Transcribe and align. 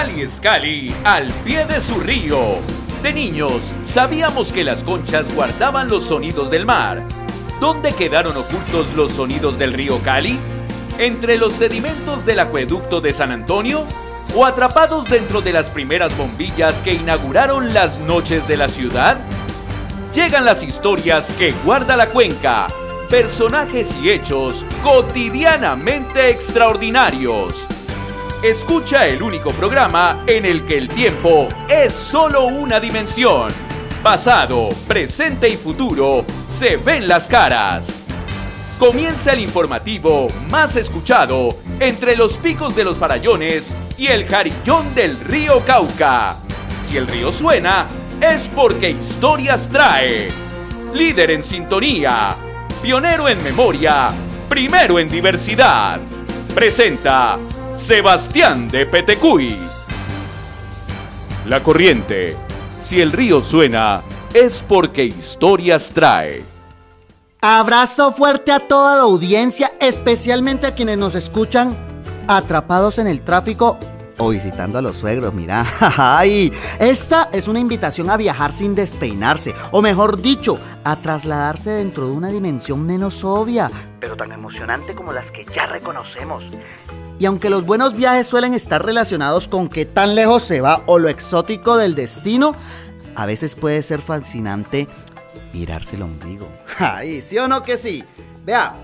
Cali 0.00 0.26
Scali 0.26 0.96
al 1.04 1.30
pie 1.44 1.66
de 1.66 1.78
su 1.78 2.00
río. 2.00 2.60
De 3.02 3.12
niños, 3.12 3.74
sabíamos 3.84 4.50
que 4.50 4.64
las 4.64 4.82
conchas 4.82 5.26
guardaban 5.34 5.90
los 5.90 6.04
sonidos 6.04 6.50
del 6.50 6.64
mar. 6.64 7.06
¿Dónde 7.60 7.92
quedaron 7.92 8.34
ocultos 8.34 8.86
los 8.96 9.12
sonidos 9.12 9.58
del 9.58 9.74
río 9.74 9.98
Cali? 9.98 10.38
¿Entre 10.96 11.36
los 11.36 11.52
sedimentos 11.52 12.24
del 12.24 12.40
acueducto 12.40 13.02
de 13.02 13.12
San 13.12 13.30
Antonio? 13.30 13.84
¿O 14.34 14.46
atrapados 14.46 15.06
dentro 15.10 15.42
de 15.42 15.52
las 15.52 15.68
primeras 15.68 16.16
bombillas 16.16 16.80
que 16.80 16.94
inauguraron 16.94 17.74
las 17.74 17.98
noches 17.98 18.48
de 18.48 18.56
la 18.56 18.70
ciudad? 18.70 19.18
Llegan 20.14 20.46
las 20.46 20.62
historias 20.62 21.30
que 21.32 21.52
guarda 21.62 21.98
la 21.98 22.06
cuenca, 22.06 22.68
personajes 23.10 23.94
y 24.02 24.08
hechos 24.08 24.64
cotidianamente 24.82 26.30
extraordinarios. 26.30 27.66
Escucha 28.42 29.06
el 29.06 29.22
único 29.22 29.50
programa 29.50 30.24
en 30.26 30.46
el 30.46 30.64
que 30.64 30.78
el 30.78 30.88
tiempo 30.88 31.48
es 31.68 31.92
solo 31.92 32.46
una 32.46 32.80
dimensión. 32.80 33.52
Pasado, 34.02 34.70
presente 34.88 35.46
y 35.46 35.58
futuro 35.58 36.24
se 36.48 36.78
ven 36.78 37.06
las 37.06 37.28
caras. 37.28 37.86
Comienza 38.78 39.34
el 39.34 39.40
informativo 39.40 40.28
más 40.48 40.74
escuchado 40.76 41.58
entre 41.80 42.16
los 42.16 42.38
picos 42.38 42.74
de 42.74 42.84
los 42.84 42.96
farallones 42.96 43.74
y 43.98 44.06
el 44.06 44.24
carillón 44.24 44.94
del 44.94 45.20
río 45.20 45.60
Cauca. 45.66 46.36
Si 46.80 46.96
el 46.96 47.08
río 47.08 47.32
suena, 47.32 47.88
es 48.22 48.48
porque 48.48 48.88
historias 48.88 49.68
trae. 49.68 50.30
Líder 50.94 51.32
en 51.32 51.42
sintonía, 51.42 52.34
pionero 52.80 53.28
en 53.28 53.44
memoria, 53.44 54.12
primero 54.48 54.98
en 54.98 55.10
diversidad. 55.10 56.00
Presenta 56.54 57.38
Sebastián 57.80 58.70
de 58.70 58.84
Petecuy. 58.84 59.56
La 61.46 61.62
corriente. 61.62 62.36
Si 62.82 63.00
el 63.00 63.10
río 63.10 63.42
suena, 63.42 64.02
es 64.34 64.62
porque 64.68 65.04
historias 65.04 65.90
trae. 65.90 66.44
Abrazo 67.40 68.12
fuerte 68.12 68.52
a 68.52 68.60
toda 68.60 68.96
la 68.96 69.02
audiencia, 69.02 69.72
especialmente 69.80 70.66
a 70.66 70.74
quienes 70.74 70.98
nos 70.98 71.14
escuchan 71.14 71.70
atrapados 72.28 72.98
en 72.98 73.06
el 73.06 73.22
tráfico 73.22 73.78
o 74.18 74.28
visitando 74.28 74.78
a 74.78 74.82
los 74.82 74.96
suegros, 74.96 75.32
mira. 75.32 75.64
Ay, 75.96 76.52
esta 76.78 77.30
es 77.32 77.48
una 77.48 77.60
invitación 77.60 78.10
a 78.10 78.18
viajar 78.18 78.52
sin 78.52 78.74
despeinarse, 78.74 79.54
o 79.72 79.80
mejor 79.80 80.20
dicho, 80.20 80.58
a 80.84 81.00
trasladarse 81.00 81.70
dentro 81.70 82.06
de 82.06 82.12
una 82.12 82.28
dimensión 82.28 82.84
menos 82.86 83.24
obvia, 83.24 83.70
pero 83.98 84.16
tan 84.16 84.32
emocionante 84.32 84.94
como 84.94 85.14
las 85.14 85.30
que 85.30 85.44
ya 85.44 85.66
reconocemos. 85.66 86.44
Y 87.20 87.26
aunque 87.26 87.50
los 87.50 87.66
buenos 87.66 87.94
viajes 87.94 88.26
suelen 88.26 88.54
estar 88.54 88.82
relacionados 88.82 89.46
con 89.46 89.68
qué 89.68 89.84
tan 89.84 90.14
lejos 90.14 90.42
se 90.42 90.62
va 90.62 90.82
o 90.86 90.98
lo 90.98 91.10
exótico 91.10 91.76
del 91.76 91.94
destino, 91.94 92.56
a 93.14 93.26
veces 93.26 93.54
puede 93.54 93.82
ser 93.82 94.00
fascinante 94.00 94.88
mirarse 95.52 95.96
el 95.96 96.02
ombligo. 96.02 96.48
Ay, 96.78 97.20
¿sí 97.20 97.36
o 97.36 97.46
no 97.46 97.62
que 97.62 97.76
sí? 97.76 98.02
Vea, 98.46 98.74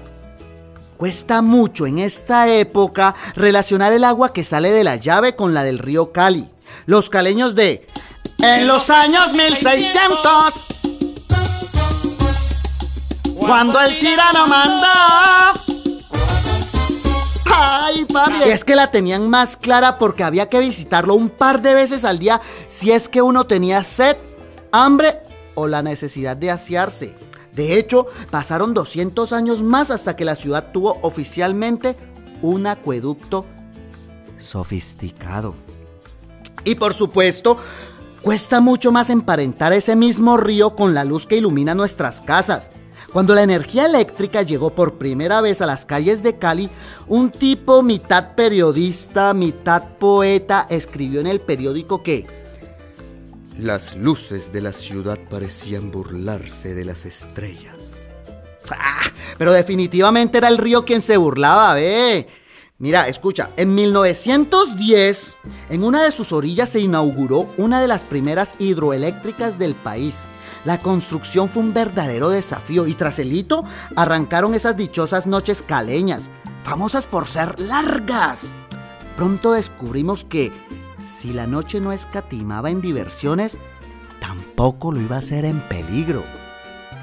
cuesta 0.99 1.41
mucho 1.41 1.87
en 1.87 1.99
esta 1.99 2.47
época 2.53 3.15
relacionar 3.35 3.95
el 3.95 4.05
agua 4.05 4.35
que 4.35 4.45
sale 4.45 4.71
de 4.71 4.85
la 4.85 4.97
llave 4.97 5.35
con 5.35 5.55
la 5.55 5.65
del 5.65 5.79
río 5.79 6.13
Cali. 6.13 6.51
Los 6.85 7.09
caleños 7.09 7.55
de... 7.55 7.87
En 8.43 8.67
los 8.67 8.91
años 8.91 9.33
1600, 9.33 10.53
cuando 13.39 13.81
el 13.81 13.99
tirano 13.99 14.47
mandó 14.47 15.66
Ay. 17.59 18.07
Es 18.45 18.65
que 18.65 18.77
la 18.77 18.91
tenían 18.91 19.31
más 19.31 19.57
clara 19.57 19.99
porque 19.99 20.25
había 20.25 20.49
que 20.49 20.61
visitarlo 20.61 21.15
un 21.15 21.31
par 21.31 21.63
de 21.63 21.75
veces 21.75 22.05
al 22.05 22.19
día 22.19 22.43
si 22.69 22.93
es 22.93 23.09
que 23.09 23.23
uno 23.23 23.47
tenía 23.47 23.83
sed, 23.83 24.17
hambre 24.73 25.21
o 25.55 25.67
la 25.67 25.83
necesidad 25.83 26.37
de 26.37 26.51
asearse. 26.51 27.17
De 27.53 27.79
hecho, 27.79 28.07
pasaron 28.31 28.75
200 28.75 29.33
años 29.33 29.63
más 29.63 29.91
hasta 29.91 30.15
que 30.17 30.27
la 30.27 30.37
ciudad 30.37 30.73
tuvo 30.73 30.99
oficialmente 31.01 31.97
un 32.43 32.67
acueducto 32.67 33.47
sofisticado. 34.37 35.55
Y 36.65 36.75
por 36.75 36.93
supuesto, 36.93 37.57
cuesta 38.21 38.61
mucho 38.61 38.93
más 38.93 39.09
emparentar 39.09 39.73
ese 39.73 39.97
mismo 39.97 40.37
río 40.37 40.75
con 40.75 40.93
la 40.93 41.05
luz 41.05 41.27
que 41.27 41.39
ilumina 41.39 41.75
nuestras 41.75 42.21
casas. 42.21 42.71
Cuando 43.13 43.35
la 43.35 43.43
energía 43.43 43.87
eléctrica 43.87 44.43
llegó 44.43 44.71
por 44.71 44.95
primera 44.95 45.41
vez 45.41 45.61
a 45.61 45.67
las 45.67 45.85
calles 45.85 46.23
de 46.23 46.39
Cali, 46.39 46.69
un 47.07 47.31
tipo 47.31 47.83
mitad 47.83 48.35
periodista, 48.35 49.33
mitad 49.33 49.97
poeta, 49.99 50.67
escribió 50.69 51.21
en 51.21 51.27
el 51.27 51.41
periódico 51.41 52.03
que 52.03 52.27
las 53.59 53.97
luces 53.97 54.53
de 54.53 54.61
la 54.61 54.73
ciudad 54.73 55.19
parecían 55.31 55.91
burlarse 55.91 56.75
de 56.75 56.85
las 56.85 57.07
estrellas. 57.07 57.93
¡Ah! 58.71 59.03
Pero 59.39 59.53
definitivamente 59.53 60.39
era 60.39 60.49
el 60.49 60.59
río 60.59 60.85
quien 60.85 61.01
se 61.01 61.17
burlaba, 61.17 61.75
ve. 61.75 62.27
Mira, 62.79 63.09
escucha, 63.09 63.51
en 63.57 63.75
1910, 63.75 65.35
en 65.71 65.85
una 65.85 66.03
de 66.03 66.13
sus 66.13 66.33
orillas 66.33 66.69
se 66.69 66.81
inauguró 66.81 67.49
una 67.57 67.81
de 67.81 67.89
las 67.89 68.05
primeras 68.05 68.55
hidroeléctricas 68.59 69.59
del 69.59 69.75
país. 69.75 70.27
La 70.67 70.79
construcción 70.79 71.49
fue 71.49 71.63
un 71.63 71.73
verdadero 71.73 72.29
desafío 72.29 72.89
y 72.89 72.95
tras 72.95 73.21
el 73.21 73.33
hito 73.33 73.63
arrancaron 73.95 74.53
esas 74.53 74.77
dichosas 74.77 75.29
noches 75.29 75.63
caleñas, 75.63 76.29
famosas 76.65 77.07
por 77.07 77.29
ser 77.29 77.61
largas. 77.61 78.53
Pronto 79.17 79.53
descubrimos 79.53 80.25
que 80.25 80.53
si 81.17 81.33
la 81.33 81.47
noche 81.47 81.79
no 81.79 81.93
escatimaba 81.93 82.69
en 82.69 82.81
diversiones, 82.81 83.59
tampoco 84.21 84.91
lo 84.91 85.01
iba 85.01 85.15
a 85.15 85.21
hacer 85.21 85.45
en 85.45 85.61
peligro. 85.69 86.25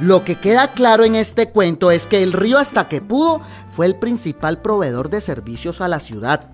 Lo 0.02 0.26
que 0.26 0.36
queda 0.36 0.74
claro 0.74 1.06
en 1.06 1.16
este 1.16 1.50
cuento 1.50 1.90
es 1.90 2.06
que 2.06 2.22
el 2.22 2.34
río 2.34 2.60
hasta 2.60 2.90
que 2.90 3.00
pudo 3.00 3.40
fue 3.72 3.86
el 3.86 3.96
principal 3.96 4.62
proveedor 4.62 5.10
de 5.10 5.22
servicios 5.22 5.80
a 5.80 5.88
la 5.88 6.02
ciudad. 6.02 6.50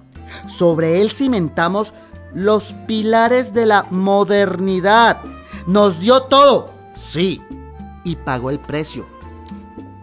Sobre 0.47 1.01
él 1.01 1.09
cimentamos 1.09 1.91
los 2.35 2.75
pilares 2.85 3.51
de 3.55 3.65
la 3.65 3.87
modernidad. 3.89 5.21
Nos 5.65 5.99
dio 5.99 6.21
todo, 6.23 6.78
Sí, 6.99 7.41
y 8.03 8.15
pagó 8.17 8.49
el 8.49 8.59
precio. 8.59 9.07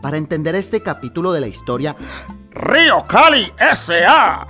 Para 0.02 0.16
entender 0.16 0.54
este 0.54 0.82
capítulo 0.82 1.32
de 1.32 1.40
la 1.40 1.46
historia, 1.46 1.94
Río 2.50 3.04
Cali 3.06 3.52
S.A. 3.58 4.48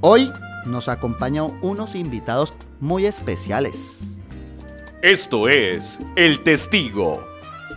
Hoy 0.00 0.32
nos 0.66 0.88
acompañan 0.88 1.58
unos 1.62 1.94
invitados 1.94 2.52
muy 2.78 3.06
especiales. 3.06 4.20
Esto 5.02 5.48
es 5.48 5.98
El 6.16 6.42
Testigo. 6.42 7.26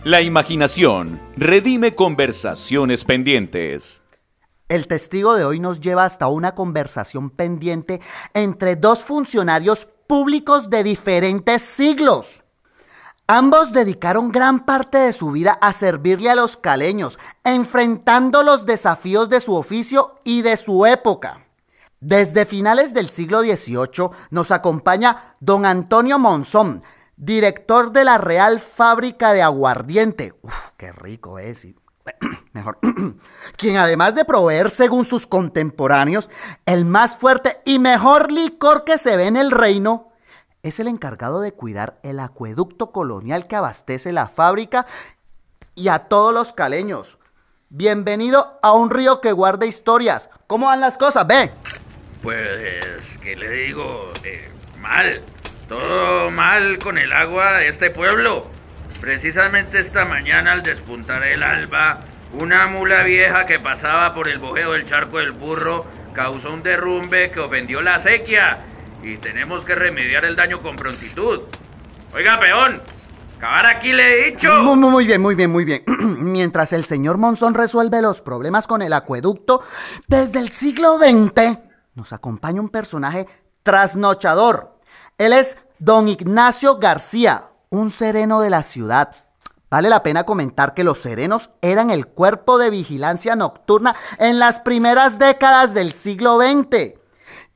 La 0.04 0.22
imaginación 0.22 1.20
redime 1.36 1.94
conversaciones 1.94 3.04
pendientes. 3.04 4.02
El 4.68 4.86
testigo 4.86 5.34
de 5.34 5.44
hoy 5.44 5.60
nos 5.60 5.80
lleva 5.80 6.04
hasta 6.04 6.28
una 6.28 6.54
conversación 6.54 7.30
pendiente 7.30 8.00
entre 8.32 8.76
dos 8.76 9.04
funcionarios 9.04 9.86
públicos 10.06 10.70
de 10.70 10.84
diferentes 10.84 11.62
siglos. 11.62 12.43
Ambos 13.26 13.72
dedicaron 13.72 14.30
gran 14.30 14.66
parte 14.66 14.98
de 14.98 15.14
su 15.14 15.30
vida 15.30 15.52
a 15.62 15.72
servirle 15.72 16.28
a 16.28 16.34
los 16.34 16.58
caleños, 16.58 17.18
enfrentando 17.42 18.42
los 18.42 18.66
desafíos 18.66 19.30
de 19.30 19.40
su 19.40 19.54
oficio 19.54 20.20
y 20.24 20.42
de 20.42 20.58
su 20.58 20.84
época. 20.84 21.46
Desde 22.00 22.44
finales 22.44 22.92
del 22.92 23.08
siglo 23.08 23.40
XVIII 23.40 24.10
nos 24.28 24.50
acompaña 24.50 25.34
don 25.40 25.64
Antonio 25.64 26.18
Monzón, 26.18 26.82
director 27.16 27.92
de 27.92 28.04
la 28.04 28.18
Real 28.18 28.60
Fábrica 28.60 29.32
de 29.32 29.40
Aguardiente. 29.40 30.34
Uf, 30.42 30.72
qué 30.76 30.92
rico 30.92 31.38
es. 31.38 31.66
Mejor. 32.52 32.78
Quien 33.56 33.78
además 33.78 34.14
de 34.14 34.26
proveer, 34.26 34.68
según 34.68 35.06
sus 35.06 35.26
contemporáneos, 35.26 36.28
el 36.66 36.84
más 36.84 37.16
fuerte 37.16 37.62
y 37.64 37.78
mejor 37.78 38.30
licor 38.30 38.84
que 38.84 38.98
se 38.98 39.16
ve 39.16 39.28
en 39.28 39.38
el 39.38 39.50
reino, 39.50 40.10
es 40.64 40.80
el 40.80 40.88
encargado 40.88 41.42
de 41.42 41.52
cuidar 41.52 41.98
el 42.02 42.18
acueducto 42.18 42.90
colonial 42.90 43.46
que 43.46 43.54
abastece 43.54 44.12
la 44.12 44.28
fábrica 44.28 44.86
y 45.74 45.88
a 45.88 46.00
todos 46.00 46.32
los 46.32 46.54
caleños. 46.54 47.18
Bienvenido 47.68 48.58
a 48.62 48.72
un 48.72 48.90
río 48.90 49.20
que 49.20 49.32
guarda 49.32 49.66
historias. 49.66 50.30
¿Cómo 50.46 50.66
van 50.66 50.80
las 50.80 50.96
cosas? 50.96 51.26
Ve. 51.26 51.52
Pues, 52.22 53.18
¿qué 53.22 53.36
le 53.36 53.50
digo? 53.50 54.10
Eh, 54.24 54.48
mal. 54.80 55.20
Todo 55.68 56.30
mal 56.30 56.78
con 56.78 56.96
el 56.96 57.12
agua 57.12 57.58
de 57.58 57.68
este 57.68 57.90
pueblo. 57.90 58.46
Precisamente 59.02 59.80
esta 59.80 60.06
mañana 60.06 60.52
al 60.52 60.62
despuntar 60.62 61.24
el 61.24 61.42
alba, 61.42 62.00
una 62.32 62.66
mula 62.68 63.02
vieja 63.02 63.44
que 63.44 63.60
pasaba 63.60 64.14
por 64.14 64.28
el 64.28 64.38
bojeo 64.38 64.72
del 64.72 64.86
charco 64.86 65.18
del 65.18 65.32
burro 65.32 65.84
causó 66.14 66.54
un 66.54 66.62
derrumbe 66.62 67.30
que 67.30 67.40
ofendió 67.40 67.82
la 67.82 67.98
sequía 67.98 68.64
y 69.04 69.18
tenemos 69.18 69.64
que 69.64 69.74
remediar 69.74 70.24
el 70.24 70.34
daño 70.34 70.60
con 70.60 70.76
prontitud. 70.76 71.42
Oiga, 72.14 72.40
peón, 72.40 72.80
acabar 73.36 73.66
aquí 73.66 73.92
le 73.92 74.02
he 74.02 74.30
dicho. 74.30 74.62
Muy, 74.62 74.76
muy 74.76 75.06
bien, 75.06 75.20
muy 75.20 75.34
bien, 75.34 75.50
muy 75.50 75.64
bien. 75.64 75.84
Mientras 76.32 76.72
el 76.72 76.84
señor 76.84 77.18
Monzón 77.18 77.54
resuelve 77.54 78.00
los 78.00 78.22
problemas 78.22 78.66
con 78.66 78.80
el 78.80 78.92
acueducto, 78.92 79.62
desde 80.08 80.38
el 80.38 80.48
siglo 80.50 80.96
XX 80.98 81.58
nos 81.94 82.12
acompaña 82.12 82.60
un 82.60 82.70
personaje 82.70 83.26
trasnochador. 83.62 84.78
Él 85.18 85.32
es 85.32 85.56
don 85.78 86.08
Ignacio 86.08 86.78
García, 86.78 87.50
un 87.68 87.90
sereno 87.90 88.40
de 88.40 88.50
la 88.50 88.62
ciudad. 88.62 89.14
Vale 89.70 89.88
la 89.88 90.02
pena 90.02 90.24
comentar 90.24 90.72
que 90.72 90.84
los 90.84 90.98
serenos 90.98 91.50
eran 91.60 91.90
el 91.90 92.06
cuerpo 92.06 92.58
de 92.58 92.70
vigilancia 92.70 93.36
nocturna 93.36 93.94
en 94.18 94.38
las 94.38 94.60
primeras 94.60 95.18
décadas 95.18 95.74
del 95.74 95.92
siglo 95.92 96.38
XX. 96.40 97.03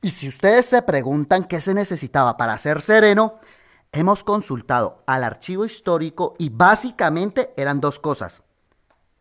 Y 0.01 0.11
si 0.11 0.29
ustedes 0.29 0.65
se 0.65 0.81
preguntan 0.81 1.45
qué 1.45 1.59
se 1.59 1.73
necesitaba 1.73 2.37
para 2.37 2.57
ser 2.57 2.81
sereno, 2.81 3.39
hemos 3.91 4.23
consultado 4.23 5.03
al 5.05 5.23
archivo 5.23 5.65
histórico 5.65 6.35
y 6.37 6.49
básicamente 6.49 7.53
eran 7.57 7.81
dos 7.81 7.99
cosas. 7.99 8.43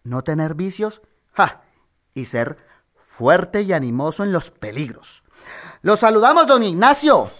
No 0.05 0.23
tener 0.23 0.55
vicios 0.55 1.03
y 2.15 2.25
ser 2.25 2.59
fuerte 2.97 3.63
y 3.63 3.73
animoso 3.73 4.25
en 4.25 4.33
los 4.33 4.51
peligros. 4.51 5.23
Los 5.83 6.01
saludamos, 6.01 6.47
don 6.47 6.63
Ignacio. 6.63 7.31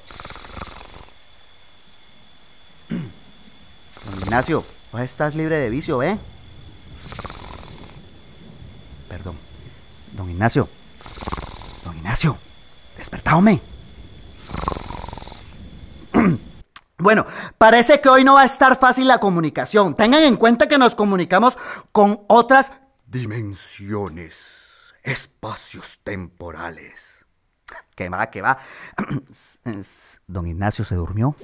Don 2.89 4.19
Ignacio, 4.21 4.65
vos 4.93 5.01
estás 5.03 5.35
libre 5.35 5.59
de 5.59 5.69
vicio, 5.69 6.03
¿eh? 6.03 6.19
Perdón. 9.09 9.37
Don 10.13 10.31
Ignacio. 10.31 10.69
Don 11.85 11.97
Ignacio, 11.97 12.39
despertáome. 12.99 13.61
Bueno, 17.01 17.27
parece 17.59 18.01
que 18.01 18.09
hoy 18.09 18.25
no 18.25 18.35
va 18.35 18.43
a 18.43 18.47
estar 18.47 18.77
fácil 18.77 19.07
la 19.07 19.21
comunicación. 19.21 19.95
Tengan 19.95 20.25
en 20.25 20.35
cuenta 20.35 20.67
que 20.67 20.79
nos 20.79 20.97
comunicamos 20.97 21.57
con 21.93 22.23
otras 22.27 22.73
dimensiones, 23.07 24.95
espacios 25.05 26.01
temporales. 26.03 27.25
¿Qué 27.95 28.09
va, 28.09 28.29
qué 28.31 28.43
va? 28.43 28.59
Don 30.27 30.49
Ignacio 30.49 30.85
se 30.85 30.97
durmió. 30.97 31.37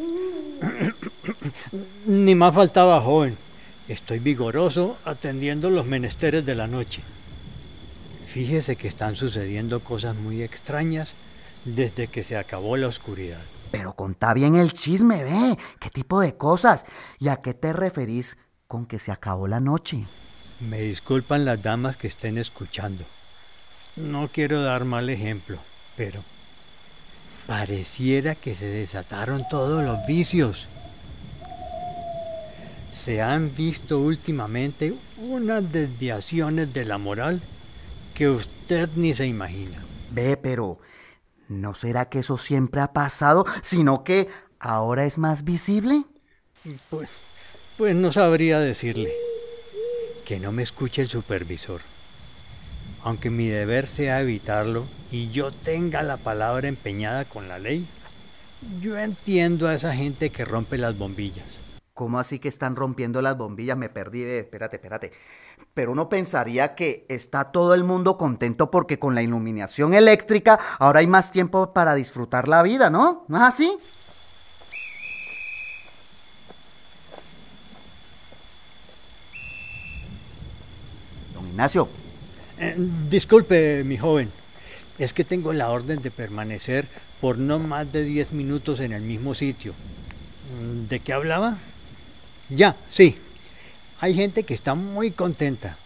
Ni 2.06 2.34
más 2.34 2.52
faltaba, 2.52 3.00
joven. 3.00 3.38
Estoy 3.86 4.18
vigoroso 4.18 4.98
atendiendo 5.04 5.70
los 5.70 5.86
menesteres 5.86 6.44
de 6.44 6.56
la 6.56 6.66
noche. 6.66 7.02
Fíjese 8.26 8.74
que 8.74 8.88
están 8.88 9.14
sucediendo 9.14 9.84
cosas 9.84 10.16
muy 10.16 10.42
extrañas 10.42 11.14
desde 11.64 12.08
que 12.08 12.24
se 12.24 12.36
acabó 12.36 12.76
la 12.76 12.88
oscuridad. 12.88 13.42
Pero 13.70 13.94
contá 13.94 14.34
bien 14.34 14.54
el 14.54 14.72
chisme, 14.72 15.24
ve. 15.24 15.58
¿Qué 15.80 15.90
tipo 15.90 16.20
de 16.20 16.36
cosas? 16.36 16.84
¿Y 17.18 17.28
a 17.28 17.36
qué 17.36 17.54
te 17.54 17.72
referís 17.72 18.36
con 18.68 18.86
que 18.86 18.98
se 18.98 19.10
acabó 19.10 19.48
la 19.48 19.60
noche? 19.60 20.04
Me 20.60 20.80
disculpan 20.80 21.44
las 21.44 21.62
damas 21.62 21.96
que 21.96 22.06
estén 22.06 22.38
escuchando. 22.38 23.04
No 23.96 24.28
quiero 24.28 24.62
dar 24.62 24.84
mal 24.84 25.10
ejemplo, 25.10 25.58
pero 25.96 26.22
pareciera 27.46 28.34
que 28.34 28.54
se 28.54 28.66
desataron 28.66 29.44
todos 29.50 29.84
los 29.84 30.06
vicios. 30.06 30.68
Se 32.92 33.20
han 33.20 33.54
visto 33.54 33.98
últimamente 33.98 34.94
unas 35.18 35.72
desviaciones 35.72 36.72
de 36.72 36.84
la 36.84 36.98
moral 36.98 37.42
que 38.14 38.28
usted 38.28 38.88
ni 38.94 39.14
se 39.14 39.26
imagina. 39.26 39.84
Ve, 40.10 40.36
pero 40.36 40.78
¿No 41.48 41.74
será 41.74 42.08
que 42.08 42.20
eso 42.20 42.38
siempre 42.38 42.80
ha 42.80 42.92
pasado, 42.92 43.44
sino 43.62 44.04
que 44.04 44.28
ahora 44.58 45.04
es 45.04 45.18
más 45.18 45.44
visible? 45.44 46.04
Pues, 46.90 47.08
pues 47.76 47.94
no 47.94 48.12
sabría 48.12 48.60
decirle. 48.60 49.12
Que 50.24 50.40
no 50.40 50.52
me 50.52 50.62
escuche 50.62 51.02
el 51.02 51.08
supervisor. 51.08 51.82
Aunque 53.02 53.28
mi 53.28 53.48
deber 53.48 53.86
sea 53.86 54.22
evitarlo 54.22 54.86
y 55.10 55.30
yo 55.30 55.52
tenga 55.52 56.02
la 56.02 56.16
palabra 56.16 56.68
empeñada 56.68 57.26
con 57.26 57.48
la 57.48 57.58
ley, 57.58 57.86
yo 58.80 58.98
entiendo 58.98 59.68
a 59.68 59.74
esa 59.74 59.94
gente 59.94 60.30
que 60.30 60.46
rompe 60.46 60.78
las 60.78 60.96
bombillas. 60.96 61.44
¿Cómo 61.92 62.18
así 62.18 62.38
que 62.38 62.48
están 62.48 62.74
rompiendo 62.74 63.20
las 63.20 63.36
bombillas? 63.36 63.76
Me 63.76 63.90
perdí. 63.90 64.22
Espérate, 64.22 64.76
espérate 64.76 65.12
pero 65.72 65.92
uno 65.92 66.08
pensaría 66.08 66.74
que 66.74 67.06
está 67.08 67.50
todo 67.50 67.74
el 67.74 67.84
mundo 67.84 68.18
contento 68.18 68.70
porque 68.70 68.98
con 68.98 69.14
la 69.14 69.22
iluminación 69.22 69.94
eléctrica 69.94 70.58
ahora 70.78 71.00
hay 71.00 71.06
más 71.06 71.30
tiempo 71.30 71.72
para 71.72 71.94
disfrutar 71.94 72.48
la 72.48 72.62
vida, 72.62 72.90
¿no? 72.90 73.24
¿No 73.28 73.38
es 73.38 73.42
así? 73.42 73.76
Don 81.34 81.46
Ignacio. 81.48 81.88
Eh, 82.58 82.74
disculpe, 83.08 83.82
mi 83.84 83.96
joven. 83.96 84.30
Es 84.98 85.12
que 85.12 85.24
tengo 85.24 85.52
la 85.52 85.70
orden 85.70 86.02
de 86.02 86.10
permanecer 86.10 86.86
por 87.20 87.38
no 87.38 87.58
más 87.58 87.90
de 87.92 88.04
10 88.04 88.32
minutos 88.32 88.80
en 88.80 88.92
el 88.92 89.02
mismo 89.02 89.34
sitio. 89.34 89.74
¿De 90.88 91.00
qué 91.00 91.12
hablaba? 91.12 91.56
Ya, 92.48 92.76
sí, 92.90 93.18
hay 94.00 94.14
gente 94.14 94.44
que 94.44 94.54
está 94.54 94.74
muy 94.74 95.10
contenta. 95.10 95.76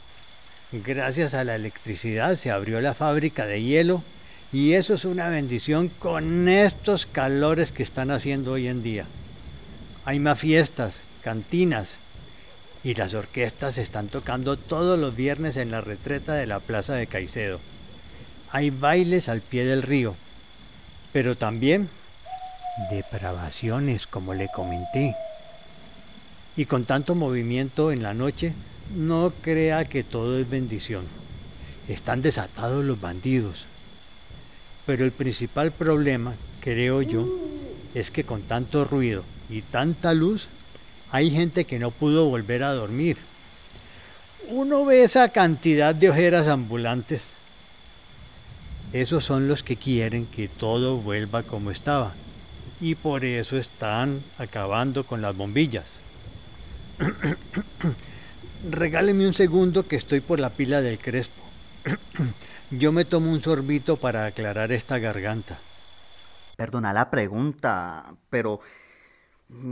Gracias 0.72 1.34
a 1.34 1.44
la 1.44 1.54
electricidad 1.54 2.36
se 2.36 2.50
abrió 2.50 2.80
la 2.80 2.94
fábrica 2.94 3.46
de 3.46 3.62
hielo 3.62 4.02
y 4.52 4.72
eso 4.74 4.94
es 4.94 5.04
una 5.04 5.28
bendición 5.28 5.88
con 5.88 6.48
estos 6.48 7.06
calores 7.06 7.72
que 7.72 7.82
están 7.82 8.10
haciendo 8.10 8.52
hoy 8.52 8.68
en 8.68 8.82
día. 8.82 9.06
Hay 10.04 10.20
más 10.20 10.38
fiestas, 10.38 11.00
cantinas 11.22 11.96
y 12.84 12.94
las 12.94 13.14
orquestas 13.14 13.78
están 13.78 14.08
tocando 14.08 14.56
todos 14.56 14.98
los 14.98 15.14
viernes 15.14 15.56
en 15.56 15.70
la 15.70 15.80
retreta 15.80 16.34
de 16.34 16.46
la 16.46 16.60
Plaza 16.60 16.94
de 16.94 17.06
Caicedo. 17.06 17.60
Hay 18.50 18.70
bailes 18.70 19.28
al 19.28 19.42
pie 19.42 19.64
del 19.64 19.82
río, 19.82 20.16
pero 21.12 21.36
también 21.36 21.90
depravaciones, 22.90 24.06
como 24.06 24.34
le 24.34 24.48
comenté. 24.48 25.14
Y 26.58 26.66
con 26.66 26.86
tanto 26.86 27.14
movimiento 27.14 27.92
en 27.92 28.02
la 28.02 28.14
noche, 28.14 28.52
no 28.92 29.32
crea 29.42 29.84
que 29.84 30.02
todo 30.02 30.36
es 30.40 30.50
bendición. 30.50 31.04
Están 31.86 32.20
desatados 32.20 32.84
los 32.84 33.00
bandidos. 33.00 33.66
Pero 34.84 35.04
el 35.04 35.12
principal 35.12 35.70
problema, 35.70 36.34
creo 36.60 37.00
yo, 37.00 37.28
es 37.94 38.10
que 38.10 38.24
con 38.24 38.42
tanto 38.42 38.84
ruido 38.84 39.22
y 39.48 39.62
tanta 39.62 40.12
luz, 40.14 40.48
hay 41.12 41.30
gente 41.30 41.64
que 41.64 41.78
no 41.78 41.92
pudo 41.92 42.24
volver 42.24 42.64
a 42.64 42.72
dormir. 42.72 43.18
Uno 44.48 44.84
ve 44.84 45.04
esa 45.04 45.28
cantidad 45.28 45.94
de 45.94 46.10
ojeras 46.10 46.48
ambulantes. 46.48 47.22
Esos 48.92 49.22
son 49.22 49.46
los 49.46 49.62
que 49.62 49.76
quieren 49.76 50.26
que 50.26 50.48
todo 50.48 50.96
vuelva 50.96 51.44
como 51.44 51.70
estaba. 51.70 52.14
Y 52.80 52.96
por 52.96 53.24
eso 53.24 53.56
están 53.56 54.24
acabando 54.38 55.04
con 55.04 55.22
las 55.22 55.36
bombillas. 55.36 56.00
Regáleme 58.70 59.26
un 59.26 59.34
segundo 59.34 59.86
que 59.86 59.96
estoy 59.96 60.20
por 60.20 60.40
la 60.40 60.50
pila 60.50 60.80
del 60.80 60.98
Crespo. 60.98 61.42
Yo 62.70 62.92
me 62.92 63.04
tomo 63.04 63.30
un 63.30 63.42
sorbito 63.42 63.96
para 63.96 64.26
aclarar 64.26 64.72
esta 64.72 64.98
garganta. 64.98 65.58
Perdona 66.56 66.92
la 66.92 67.10
pregunta, 67.10 68.14
pero 68.30 68.60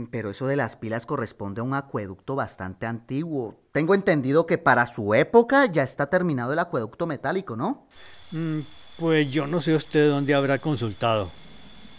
pero 0.09 0.31
eso 0.31 0.47
de 0.47 0.55
las 0.55 0.75
pilas 0.75 1.05
corresponde 1.05 1.61
a 1.61 1.63
un 1.63 1.75
acueducto 1.75 2.35
bastante 2.35 2.87
antiguo. 2.87 3.59
Tengo 3.71 3.93
entendido 3.93 4.47
que 4.47 4.57
para 4.57 4.87
su 4.87 5.13
época 5.13 5.67
ya 5.67 5.83
está 5.83 6.07
terminado 6.07 6.53
el 6.53 6.59
acueducto 6.59 7.05
metálico, 7.05 7.55
¿no? 7.55 7.85
Mm, 8.31 8.61
pues 8.97 9.29
yo 9.29 9.45
no 9.45 9.61
sé 9.61 9.75
usted 9.75 10.09
dónde 10.09 10.33
habrá 10.33 10.57
consultado. 10.57 11.29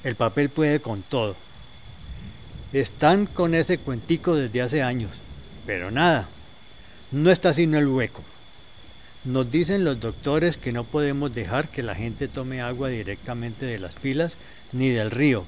El 0.02 0.16
papel 0.16 0.48
puede 0.48 0.80
con 0.80 1.02
todo. 1.02 1.36
Están 2.72 3.24
con 3.24 3.54
ese 3.54 3.78
cuentico 3.78 4.36
desde 4.36 4.60
hace 4.60 4.82
años, 4.82 5.10
pero 5.64 5.90
nada, 5.90 6.28
no 7.10 7.30
está 7.30 7.54
sino 7.54 7.78
el 7.78 7.86
hueco. 7.86 8.22
Nos 9.24 9.50
dicen 9.50 9.84
los 9.84 9.98
doctores 10.00 10.58
que 10.58 10.70
no 10.70 10.84
podemos 10.84 11.34
dejar 11.34 11.68
que 11.68 11.82
la 11.82 11.94
gente 11.94 12.28
tome 12.28 12.60
agua 12.60 12.90
directamente 12.90 13.64
de 13.64 13.78
las 13.78 13.94
pilas 13.94 14.34
ni 14.72 14.90
del 14.90 15.10
río, 15.10 15.46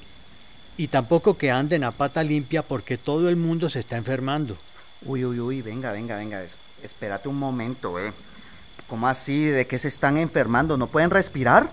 y 0.77 0.87
tampoco 0.87 1.37
que 1.37 1.51
anden 1.51 1.83
a 1.83 1.91
pata 1.91 2.23
limpia 2.23 2.63
porque 2.63 2.97
todo 2.97 3.29
el 3.29 3.35
mundo 3.35 3.69
se 3.69 3.79
está 3.79 3.97
enfermando. 3.97 4.57
Uy, 5.05 5.23
uy, 5.23 5.39
uy, 5.39 5.61
venga, 5.61 5.91
venga, 5.91 6.17
venga, 6.17 6.43
espérate 6.81 7.29
un 7.29 7.37
momento, 7.37 7.99
eh. 7.99 8.13
¿Cómo 8.87 9.07
así? 9.07 9.45
¿De 9.45 9.67
qué 9.67 9.77
se 9.77 9.89
están 9.89 10.17
enfermando? 10.17 10.75
¿No 10.75 10.87
pueden 10.87 11.11
respirar? 11.11 11.69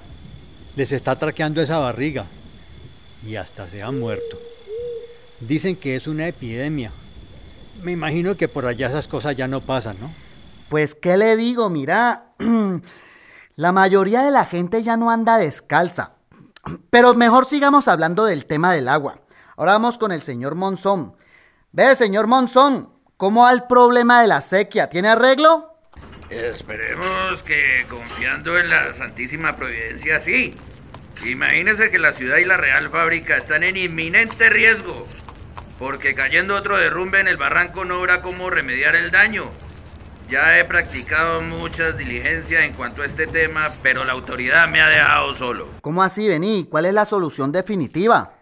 Les 0.77 0.93
está 0.93 1.17
traqueando 1.17 1.63
esa 1.63 1.79
barriga 1.79 2.27
y 3.27 3.37
hasta 3.37 3.67
se 3.69 3.83
han 3.83 3.99
muerto. 3.99 4.48
Dicen 5.41 5.77
que 5.77 5.97
es 5.97 6.07
una 6.07 6.27
epidemia. 6.27 6.93
Me 7.83 7.93
imagino 7.93 8.37
que 8.37 8.49
por 8.49 8.67
allá 8.67 8.89
esas 8.89 9.07
cosas 9.07 9.37
ya 9.37 9.47
no 9.47 9.61
pasan, 9.61 9.97
¿no? 10.01 10.13
Pues, 10.69 10.95
¿qué 10.95 11.17
le 11.17 11.37
digo? 11.37 11.71
Mira, 11.71 12.33
la 13.57 13.73
mayoría 13.73 14.23
de 14.23 14.31
la 14.31 14.45
gente 14.45 14.83
ya 14.83 14.97
no 14.97 15.11
anda 15.11 15.39
descalza. 15.39 16.13
Pero 16.91 17.15
mejor 17.15 17.47
sigamos 17.47 17.89
hablando 17.89 18.25
del 18.25 18.47
tema 18.47 18.73
del 18.73 18.89
agua. 18.89 19.21
Ahora 19.57 19.73
vamos 19.73 19.99
con 19.99 20.13
el 20.13 20.23
señor 20.23 20.55
Monzón. 20.55 21.15
Ve, 21.73 21.95
señor 21.95 22.27
Monzón, 22.27 22.91
¿cómo 23.17 23.43
va 23.43 23.53
el 23.53 23.65
problema 23.65 24.21
de 24.21 24.29
la 24.29 24.41
sequía? 24.41 24.89
¿Tiene 24.89 25.09
arreglo? 25.09 25.75
Esperemos 26.31 27.43
que 27.43 27.87
confiando 27.89 28.59
en 28.59 28.69
la 28.69 28.93
Santísima 28.93 29.57
Providencia, 29.57 30.21
sí. 30.21 30.55
Imagínese 31.27 31.91
que 31.91 31.99
la 31.99 32.13
ciudad 32.13 32.37
y 32.37 32.45
la 32.45 32.57
Real 32.57 32.91
Fábrica 32.91 33.37
están 33.37 33.65
en 33.65 33.77
inminente 33.77 34.49
riesgo, 34.51 35.07
porque 35.79 36.15
cayendo 36.15 36.57
otro 36.57 36.77
derrumbe 36.77 37.21
en 37.21 37.29
el 37.29 37.37
barranco 37.37 37.85
no 37.85 37.97
habrá 37.97 38.21
cómo 38.21 38.51
remediar 38.51 38.97
el 38.97 39.11
daño. 39.11 39.45
Ya 40.29 40.59
he 40.59 40.65
practicado 40.65 41.41
muchas 41.41 41.97
diligencias 41.97 42.63
en 42.63 42.75
cuanto 42.75 43.03
a 43.03 43.07
este 43.07 43.27
tema, 43.27 43.71
pero 43.83 44.05
la 44.05 44.13
autoridad 44.13 44.69
me 44.69 44.83
ha 44.83 44.89
dejado 44.89 45.35
solo. 45.35 45.69
¿Cómo 45.81 46.03
así, 46.03 46.29
Vení? 46.29 46.67
¿Cuál 46.69 46.85
es 46.85 46.93
la 46.93 47.07
solución 47.07 47.51
definitiva? 47.51 48.35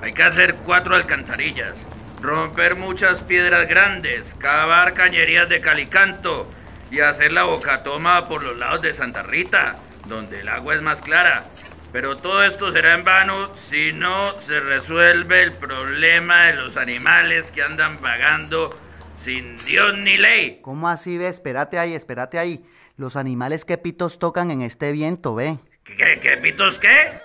Hay 0.00 0.12
que 0.12 0.22
hacer 0.22 0.54
cuatro 0.64 0.94
alcantarillas, 0.94 1.76
romper 2.20 2.76
muchas 2.76 3.22
piedras 3.22 3.68
grandes, 3.68 4.34
cavar 4.38 4.94
cañerías 4.94 5.48
de 5.48 5.60
calicanto 5.60 6.46
y 6.90 7.00
hacer 7.00 7.32
la 7.32 7.44
bocatoma 7.44 8.28
por 8.28 8.44
los 8.44 8.56
lados 8.56 8.82
de 8.82 8.94
Santa 8.94 9.22
Rita, 9.22 9.76
donde 10.06 10.40
el 10.40 10.48
agua 10.48 10.74
es 10.74 10.82
más 10.82 11.02
clara. 11.02 11.44
Pero 11.92 12.16
todo 12.16 12.42
esto 12.42 12.72
será 12.72 12.94
en 12.94 13.04
vano 13.04 13.54
si 13.54 13.92
no 13.92 14.32
se 14.40 14.60
resuelve 14.60 15.42
el 15.42 15.52
problema 15.52 16.46
de 16.46 16.54
los 16.54 16.78
animales 16.78 17.50
que 17.50 17.62
andan 17.62 18.00
vagando 18.00 18.74
sin 19.22 19.58
Dios 19.58 19.94
ni 19.98 20.16
ley. 20.16 20.60
¿Cómo 20.62 20.88
así, 20.88 21.18
ve? 21.18 21.28
Espérate 21.28 21.78
ahí, 21.78 21.94
espérate 21.94 22.38
ahí. 22.38 22.64
Los 22.96 23.16
animales 23.16 23.64
que 23.66 23.76
pitos 23.76 24.18
tocan 24.18 24.50
en 24.50 24.62
este 24.62 24.90
viento, 24.92 25.34
ve. 25.34 25.58
¿Qué, 25.84 26.18
qué 26.20 26.38
pitos 26.38 26.78
qué? 26.78 27.20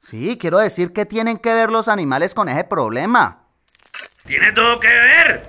Sí, 0.00 0.38
quiero 0.40 0.58
decir 0.58 0.92
que 0.92 1.04
tienen 1.04 1.36
que 1.36 1.52
ver 1.52 1.70
los 1.70 1.88
animales 1.88 2.34
con 2.34 2.48
ese 2.48 2.64
problema. 2.64 3.42
Tiene 4.24 4.52
todo 4.52 4.80
que 4.80 4.88
ver. 4.88 5.48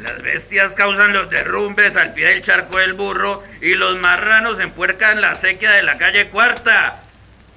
Las 0.00 0.22
bestias 0.22 0.74
causan 0.74 1.12
los 1.12 1.30
derrumbes 1.30 1.94
al 1.96 2.14
pie 2.14 2.28
del 2.28 2.42
charco 2.42 2.78
del 2.78 2.94
burro 2.94 3.44
y 3.60 3.74
los 3.74 4.00
marranos 4.00 4.58
empuercan 4.58 5.20
la 5.20 5.34
sequía 5.34 5.72
de 5.72 5.82
la 5.82 5.98
calle 5.98 6.30
cuarta. 6.30 7.01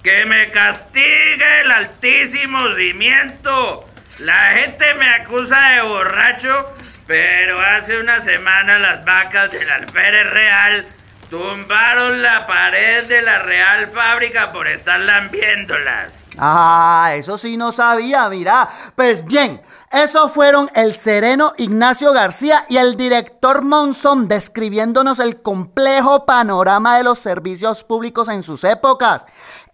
¡Que 0.05 0.23
me 0.23 0.51
castigue 0.51 1.61
el 1.61 1.71
altísimo 1.71 2.59
cimiento! 2.75 3.89
La 4.19 4.51
gente 4.51 4.93
me 4.99 5.09
acusa 5.09 5.71
de 5.71 5.81
borracho, 5.81 6.75
pero 7.07 7.59
hace 7.59 7.97
una 7.97 8.21
semana 8.21 8.77
las 8.77 9.03
vacas 9.03 9.51
del 9.51 9.67
alférez 9.67 10.29
real 10.29 10.85
tumbaron 11.29 12.21
la 12.21 12.45
pared 12.47 13.07
de 13.07 13.21
la 13.21 13.39
real 13.39 13.87
fábrica 13.91 14.51
por 14.51 14.67
estar 14.67 14.99
lambiéndolas. 14.99 16.13
Ah, 16.37 17.13
eso 17.15 17.37
sí 17.37 17.57
no 17.57 17.71
sabía, 17.71 18.27
mira. 18.29 18.69
Pues 18.95 19.23
bien, 19.25 19.61
esos 19.91 20.31
fueron 20.31 20.69
el 20.75 20.93
sereno 20.93 21.53
Ignacio 21.57 22.11
García 22.11 22.65
y 22.69 22.77
el 22.77 22.97
director 22.97 23.61
Monzón 23.63 24.27
describiéndonos 24.27 25.19
el 25.19 25.41
complejo 25.41 26.25
panorama 26.25 26.97
de 26.97 27.03
los 27.03 27.19
servicios 27.19 27.83
públicos 27.83 28.27
en 28.27 28.43
sus 28.43 28.63
épocas. 28.63 29.25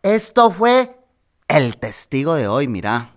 Esto 0.04 0.52
fue 0.52 1.00
el 1.48 1.78
testigo 1.78 2.36
de 2.36 2.48
hoy, 2.48 2.68
mira. 2.68 3.12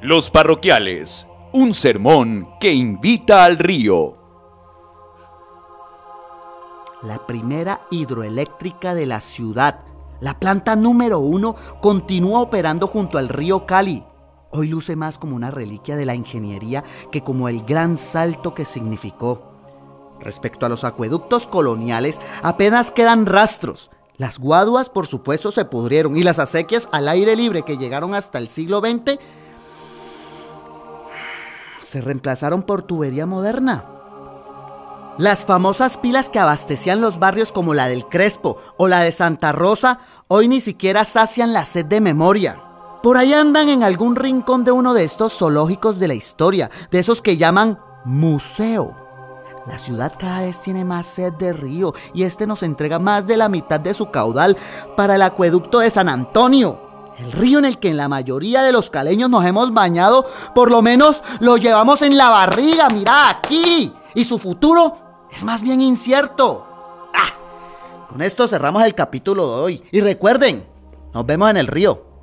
Los 0.00 0.30
parroquiales, 0.30 1.26
un 1.54 1.72
sermón 1.72 2.48
que 2.58 2.72
invita 2.72 3.44
al 3.44 3.58
río. 3.58 4.18
La 7.00 7.24
primera 7.28 7.82
hidroeléctrica 7.92 8.92
de 8.92 9.06
la 9.06 9.20
ciudad, 9.20 9.84
la 10.18 10.40
planta 10.40 10.74
número 10.74 11.20
uno, 11.20 11.54
continúa 11.80 12.40
operando 12.40 12.88
junto 12.88 13.18
al 13.18 13.28
río 13.28 13.66
Cali. 13.66 14.02
Hoy 14.50 14.66
luce 14.66 14.96
más 14.96 15.16
como 15.16 15.36
una 15.36 15.52
reliquia 15.52 15.94
de 15.94 16.06
la 16.06 16.16
ingeniería 16.16 16.82
que 17.12 17.22
como 17.22 17.48
el 17.48 17.62
gran 17.62 17.98
salto 17.98 18.52
que 18.52 18.64
significó. 18.64 19.52
Respecto 20.18 20.66
a 20.66 20.68
los 20.68 20.82
acueductos 20.82 21.46
coloniales, 21.46 22.20
apenas 22.42 22.90
quedan 22.90 23.26
rastros. 23.26 23.92
Las 24.16 24.40
guaduas, 24.40 24.90
por 24.90 25.06
supuesto, 25.06 25.52
se 25.52 25.64
pudrieron 25.64 26.16
y 26.16 26.24
las 26.24 26.40
acequias 26.40 26.88
al 26.90 27.06
aire 27.06 27.36
libre 27.36 27.62
que 27.62 27.76
llegaron 27.76 28.12
hasta 28.12 28.38
el 28.38 28.48
siglo 28.48 28.80
XX 28.80 29.20
se 31.84 32.00
reemplazaron 32.00 32.62
por 32.62 32.82
tubería 32.82 33.26
moderna. 33.26 33.84
Las 35.16 35.46
famosas 35.46 35.96
pilas 35.96 36.28
que 36.28 36.40
abastecían 36.40 37.00
los 37.00 37.20
barrios 37.20 37.52
como 37.52 37.72
la 37.72 37.86
del 37.86 38.06
Crespo 38.06 38.58
o 38.76 38.88
la 38.88 39.00
de 39.00 39.12
Santa 39.12 39.52
Rosa 39.52 40.00
hoy 40.26 40.48
ni 40.48 40.60
siquiera 40.60 41.04
sacian 41.04 41.52
la 41.52 41.64
sed 41.64 41.86
de 41.86 42.00
memoria. 42.00 42.60
Por 43.00 43.16
ahí 43.16 43.32
andan 43.32 43.68
en 43.68 43.84
algún 43.84 44.16
rincón 44.16 44.64
de 44.64 44.72
uno 44.72 44.92
de 44.92 45.04
estos 45.04 45.38
zoológicos 45.38 46.00
de 46.00 46.08
la 46.08 46.14
historia, 46.14 46.70
de 46.90 46.98
esos 46.98 47.22
que 47.22 47.36
llaman 47.36 47.78
museo. 48.04 48.96
La 49.66 49.78
ciudad 49.78 50.12
cada 50.18 50.42
vez 50.42 50.60
tiene 50.60 50.84
más 50.84 51.06
sed 51.06 51.32
de 51.34 51.52
río 51.52 51.94
y 52.12 52.24
este 52.24 52.46
nos 52.46 52.62
entrega 52.62 52.98
más 52.98 53.26
de 53.26 53.36
la 53.36 53.48
mitad 53.48 53.78
de 53.78 53.94
su 53.94 54.10
caudal 54.10 54.56
para 54.96 55.14
el 55.14 55.22
acueducto 55.22 55.78
de 55.78 55.90
San 55.90 56.08
Antonio. 56.08 56.83
El 57.18 57.32
río 57.32 57.58
en 57.58 57.64
el 57.64 57.78
que 57.78 57.94
la 57.94 58.08
mayoría 58.08 58.62
de 58.62 58.72
los 58.72 58.90
caleños 58.90 59.30
nos 59.30 59.44
hemos 59.44 59.72
bañado, 59.72 60.26
por 60.54 60.70
lo 60.70 60.82
menos 60.82 61.22
lo 61.40 61.56
llevamos 61.56 62.02
en 62.02 62.16
la 62.16 62.30
barriga, 62.30 62.88
mira 62.88 63.28
aquí. 63.28 63.92
Y 64.14 64.24
su 64.24 64.38
futuro 64.38 64.96
es 65.30 65.44
más 65.44 65.62
bien 65.62 65.80
incierto. 65.80 66.66
Ah, 67.14 68.06
con 68.08 68.20
esto 68.22 68.48
cerramos 68.48 68.82
el 68.84 68.94
capítulo 68.94 69.56
de 69.56 69.62
hoy. 69.62 69.82
Y 69.92 70.00
recuerden, 70.00 70.66
nos 71.12 71.24
vemos 71.24 71.50
en 71.50 71.56
el 71.56 71.66
río. 71.68 72.13